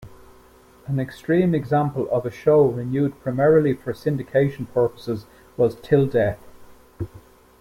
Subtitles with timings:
[0.87, 5.27] An extreme example of a show renewed primarily for syndication purposes
[5.57, 6.39] was "'Til Death".